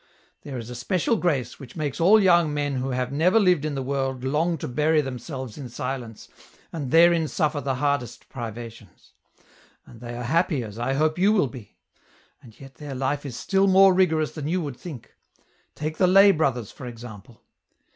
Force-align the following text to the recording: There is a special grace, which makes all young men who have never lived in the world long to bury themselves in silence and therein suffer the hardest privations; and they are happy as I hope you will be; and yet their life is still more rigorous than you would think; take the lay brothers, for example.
There 0.41 0.57
is 0.57 0.71
a 0.71 0.75
special 0.75 1.15
grace, 1.15 1.59
which 1.59 1.75
makes 1.75 1.99
all 1.99 2.19
young 2.19 2.51
men 2.51 2.77
who 2.77 2.89
have 2.89 3.11
never 3.11 3.39
lived 3.39 3.65
in 3.65 3.75
the 3.75 3.83
world 3.83 4.23
long 4.23 4.57
to 4.57 4.67
bury 4.67 4.99
themselves 4.99 5.59
in 5.59 5.69
silence 5.69 6.27
and 6.73 6.89
therein 6.89 7.27
suffer 7.27 7.61
the 7.61 7.75
hardest 7.75 8.27
privations; 8.27 9.13
and 9.85 10.01
they 10.01 10.15
are 10.17 10.23
happy 10.23 10.63
as 10.63 10.79
I 10.79 10.93
hope 10.93 11.19
you 11.19 11.31
will 11.31 11.45
be; 11.49 11.77
and 12.41 12.59
yet 12.59 12.77
their 12.77 12.95
life 12.95 13.27
is 13.27 13.37
still 13.37 13.67
more 13.67 13.93
rigorous 13.93 14.31
than 14.31 14.47
you 14.47 14.59
would 14.63 14.75
think; 14.77 15.13
take 15.75 15.97
the 15.97 16.07
lay 16.07 16.31
brothers, 16.31 16.71
for 16.71 16.87
example. 16.87 17.43